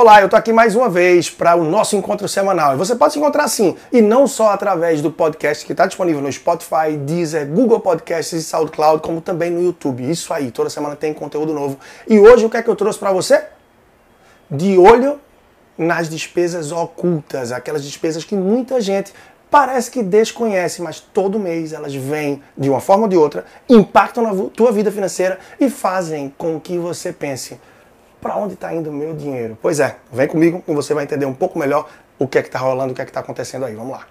[0.00, 2.72] Olá, eu estou aqui mais uma vez para o nosso encontro semanal.
[2.72, 6.22] E você pode se encontrar assim, e não só através do podcast que está disponível
[6.22, 10.08] no Spotify, Deezer, Google Podcasts e SoundCloud, como também no YouTube.
[10.08, 11.80] Isso aí, toda semana tem conteúdo novo.
[12.06, 13.42] E hoje o que é que eu trouxe para você?
[14.48, 15.18] De olho
[15.76, 19.12] nas despesas ocultas, aquelas despesas que muita gente
[19.50, 24.22] parece que desconhece, mas todo mês elas vêm de uma forma ou de outra, impactam
[24.22, 27.58] na tua vida financeira e fazem com que você pense
[28.20, 29.56] para onde está indo o meu dinheiro?
[29.60, 32.48] Pois é, vem comigo e você vai entender um pouco melhor o que é que
[32.48, 33.74] está rolando, o que é que está acontecendo aí.
[33.74, 34.06] Vamos lá.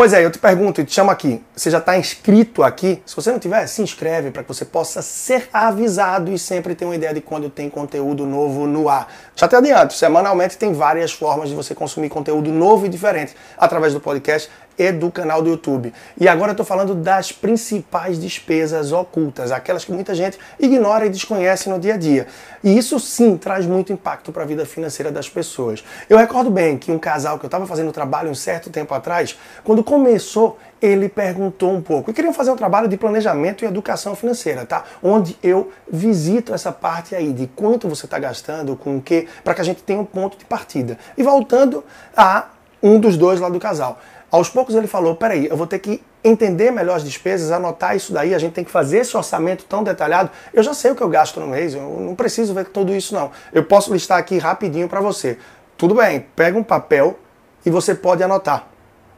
[0.00, 1.44] Pois é, eu te pergunto e te chamo aqui.
[1.54, 3.02] Você já está inscrito aqui?
[3.04, 6.86] Se você não tiver, se inscreve para que você possa ser avisado e sempre ter
[6.86, 9.12] uma ideia de quando tem conteúdo novo no ar.
[9.36, 13.92] Já te adianto, semanalmente tem várias formas de você consumir conteúdo novo e diferente através
[13.92, 14.48] do podcast
[14.80, 15.92] e do canal do YouTube.
[16.18, 21.10] E agora eu estou falando das principais despesas ocultas, aquelas que muita gente ignora e
[21.10, 22.26] desconhece no dia a dia.
[22.64, 25.84] E isso sim traz muito impacto para a vida financeira das pessoas.
[26.08, 29.38] Eu recordo bem que um casal que eu estava fazendo trabalho um certo tempo atrás,
[29.62, 32.10] quando começou, ele perguntou um pouco.
[32.10, 34.84] E queriam fazer um trabalho de planejamento e educação financeira, tá?
[35.02, 39.52] Onde eu visito essa parte aí de quanto você está gastando, com o que, para
[39.52, 40.96] que a gente tenha um ponto de partida.
[41.18, 41.84] E voltando
[42.16, 42.46] a
[42.82, 43.98] um dos dois lá do casal.
[44.30, 48.12] Aos poucos ele falou: peraí, eu vou ter que entender melhor as despesas, anotar isso
[48.12, 50.30] daí, a gente tem que fazer esse orçamento tão detalhado.
[50.52, 53.14] Eu já sei o que eu gasto no mês, eu não preciso ver tudo isso
[53.14, 53.30] não.
[53.52, 55.38] Eu posso listar aqui rapidinho para você.
[55.76, 57.18] Tudo bem, pega um papel
[57.64, 58.68] e você pode anotar.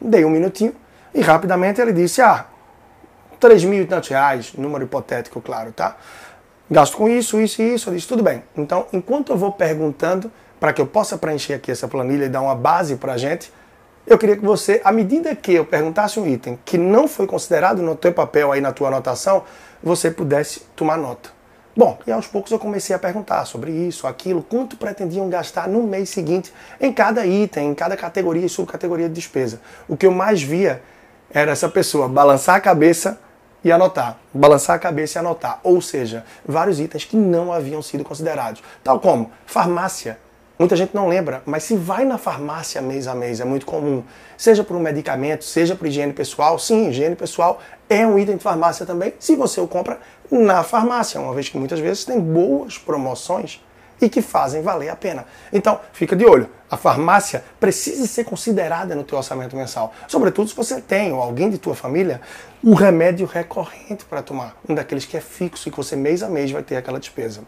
[0.00, 0.74] Dei um minutinho
[1.14, 2.46] e rapidamente ele disse: ah,
[3.40, 5.96] 3 mil e tantos reais, número hipotético, claro, tá?
[6.70, 7.88] Gasto com isso, isso e isso.
[7.88, 8.42] Eu disse: tudo bem.
[8.56, 12.40] Então, enquanto eu vou perguntando, para que eu possa preencher aqui essa planilha e dar
[12.40, 13.52] uma base para a gente,
[14.06, 17.82] eu queria que você, à medida que eu perguntasse um item que não foi considerado
[17.82, 19.44] no teu papel aí na tua anotação,
[19.82, 21.30] você pudesse tomar nota.
[21.76, 25.82] Bom, e aos poucos eu comecei a perguntar sobre isso, aquilo, quanto pretendiam gastar no
[25.82, 29.60] mês seguinte em cada item, em cada categoria e subcategoria de despesa.
[29.86, 30.82] O que eu mais via
[31.30, 33.20] era essa pessoa balançar a cabeça
[33.62, 38.02] e anotar, balançar a cabeça e anotar, ou seja, vários itens que não haviam sido
[38.02, 40.18] considerados, tal como farmácia,
[40.58, 44.02] Muita gente não lembra, mas se vai na farmácia mês a mês, é muito comum.
[44.36, 46.58] Seja por um medicamento, seja por higiene pessoal.
[46.58, 51.20] Sim, higiene pessoal é um item de farmácia também, se você o compra na farmácia,
[51.20, 53.62] uma vez que muitas vezes tem boas promoções
[54.00, 55.26] e que fazem valer a pena.
[55.52, 56.48] Então, fica de olho.
[56.70, 59.92] A farmácia precisa ser considerada no teu orçamento mensal.
[60.06, 62.20] Sobretudo se você tem, ou alguém de tua família,
[62.62, 64.56] o remédio recorrente para tomar.
[64.68, 67.42] Um daqueles que é fixo e que você mês a mês vai ter aquela despesa.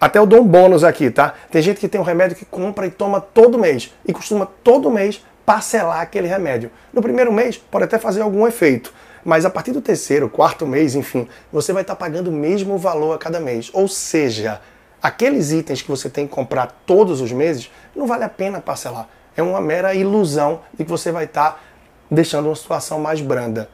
[0.00, 1.34] Até eu dou um bônus aqui, tá?
[1.50, 4.90] Tem gente que tem um remédio que compra e toma todo mês e costuma todo
[4.90, 6.70] mês parcelar aquele remédio.
[6.90, 10.94] No primeiro mês pode até fazer algum efeito, mas a partir do terceiro, quarto mês,
[10.94, 13.70] enfim, você vai estar pagando o mesmo valor a cada mês.
[13.74, 14.62] Ou seja,
[15.02, 19.06] aqueles itens que você tem que comprar todos os meses, não vale a pena parcelar.
[19.36, 21.62] É uma mera ilusão de que você vai estar
[22.10, 23.68] deixando uma situação mais branda.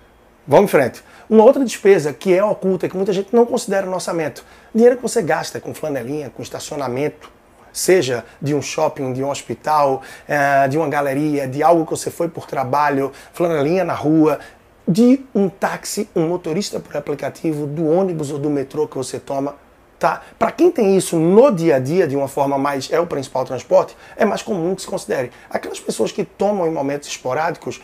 [0.49, 1.03] Vamos em frente.
[1.29, 4.45] Uma outra despesa que é oculta, que muita gente não considera no orçamento.
[4.73, 7.33] Dinheiro que você gasta com flanelinha, com estacionamento,
[7.73, 12.13] seja de um shopping, de um hospital, eh, de uma galeria, de algo que você
[12.13, 14.39] foi por trabalho, flanelinha na rua,
[14.87, 19.57] de um táxi, um motorista por aplicativo, do ônibus ou do metrô que você toma.
[19.99, 20.23] Tá?
[20.39, 23.45] Para quem tem isso no dia a dia, de uma forma mais é o principal
[23.45, 25.33] transporte, é mais comum que se considere.
[25.51, 27.81] Aquelas pessoas que tomam em momentos esporádicos,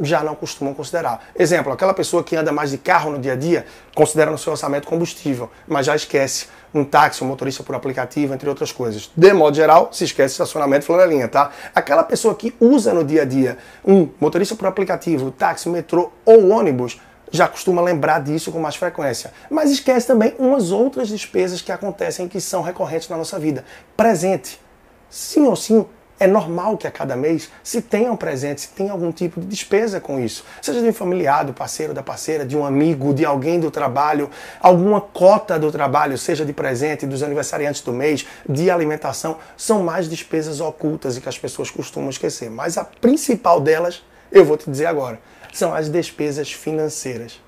[0.00, 1.28] já não costumam considerar.
[1.34, 4.52] Exemplo, aquela pessoa que anda mais de carro no dia a dia, considera no seu
[4.52, 9.10] orçamento combustível, mas já esquece um táxi, um motorista por aplicativo, entre outras coisas.
[9.16, 11.50] De modo geral, se esquece estacionamento flanelinha, tá?
[11.74, 16.50] Aquela pessoa que usa no dia a dia um motorista por aplicativo, táxi, metrô ou
[16.50, 19.32] ônibus, já costuma lembrar disso com mais frequência.
[19.50, 23.64] Mas esquece também umas outras despesas que acontecem que são recorrentes na nossa vida.
[23.96, 24.60] Presente.
[25.08, 25.86] Sim ou sim,
[26.18, 29.46] é normal que a cada mês se tenha um presente, se tenha algum tipo de
[29.46, 30.44] despesa com isso.
[30.62, 34.30] Seja de um familiar, do parceiro, da parceira, de um amigo, de alguém do trabalho,
[34.60, 40.08] alguma cota do trabalho, seja de presente, dos aniversariantes do mês, de alimentação, são mais
[40.08, 42.50] despesas ocultas e que as pessoas costumam esquecer.
[42.50, 44.02] Mas a principal delas,
[44.32, 45.20] eu vou te dizer agora,
[45.52, 47.40] são as despesas financeiras.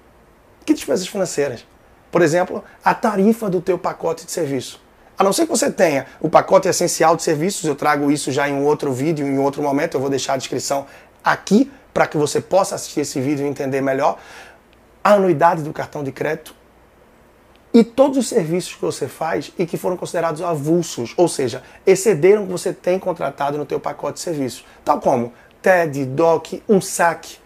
[0.65, 1.67] Que despesas financeiras?
[2.11, 4.81] Por exemplo, a tarifa do teu pacote de serviço.
[5.19, 8.49] A não ser que você tenha o pacote essencial de serviços, eu trago isso já
[8.49, 10.87] em um outro vídeo, em outro momento, eu vou deixar a descrição
[11.25, 14.17] aqui para que você possa assistir esse vídeo e entender melhor.
[15.03, 16.55] A anuidade do cartão de crédito
[17.75, 22.45] e todos os serviços que você faz e que foram considerados avulsos, ou seja, excederam
[22.45, 26.81] o que você tem contratado no teu pacote de serviços, tal como TED, DOC, um
[26.81, 27.39] saque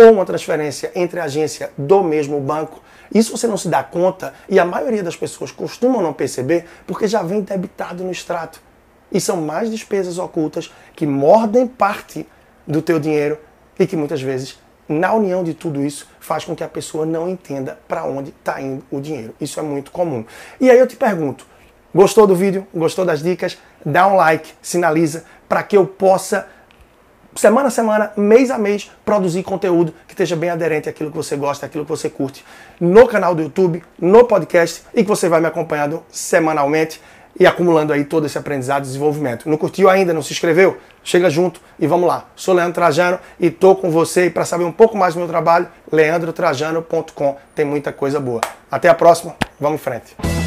[0.00, 2.82] ou uma transferência entre agência do mesmo banco.
[3.14, 7.06] Isso você não se dá conta e a maioria das pessoas costumam não perceber porque
[7.06, 8.62] já vem debitado no extrato.
[9.12, 12.26] E são mais despesas ocultas que mordem parte
[12.66, 13.36] do teu dinheiro
[13.78, 14.58] e que muitas vezes,
[14.88, 18.58] na união de tudo isso, faz com que a pessoa não entenda para onde está
[18.58, 19.34] indo o dinheiro.
[19.38, 20.24] Isso é muito comum.
[20.58, 21.44] E aí eu te pergunto,
[21.94, 22.66] gostou do vídeo?
[22.72, 23.58] Gostou das dicas?
[23.84, 26.46] Dá um like, sinaliza para que eu possa
[27.34, 31.36] semana a semana, mês a mês, produzir conteúdo que esteja bem aderente àquilo que você
[31.36, 32.44] gosta, àquilo que você curte,
[32.80, 37.00] no canal do YouTube, no podcast e que você vai me acompanhando semanalmente
[37.38, 39.48] e acumulando aí todo esse aprendizado e desenvolvimento.
[39.48, 40.78] Não curtiu ainda, não se inscreveu?
[41.02, 42.26] Chega junto e vamos lá.
[42.34, 45.28] Sou Leandro Trajano e tô com você e para saber um pouco mais do meu
[45.28, 47.36] trabalho, leandrotrajano.com.
[47.54, 48.40] Tem muita coisa boa.
[48.70, 50.39] Até a próxima, vamos em frente.